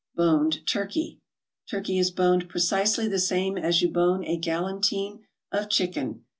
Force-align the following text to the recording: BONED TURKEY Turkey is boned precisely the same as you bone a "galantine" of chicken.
BONED 0.15 0.65
TURKEY 0.65 1.19
Turkey 1.69 1.99
is 1.99 2.09
boned 2.09 2.49
precisely 2.49 3.07
the 3.07 3.19
same 3.19 3.55
as 3.55 3.83
you 3.83 3.87
bone 3.89 4.25
a 4.25 4.35
"galantine" 4.35 5.19
of 5.51 5.69
chicken. 5.69 6.23